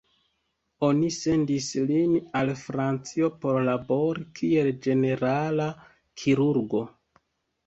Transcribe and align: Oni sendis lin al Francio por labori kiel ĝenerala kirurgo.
Oni 0.85 1.09
sendis 1.17 1.67
lin 1.91 2.15
al 2.39 2.49
Francio 2.61 3.29
por 3.45 3.61
labori 3.69 4.27
kiel 4.41 4.73
ĝenerala 4.87 5.69
kirurgo. 6.25 6.83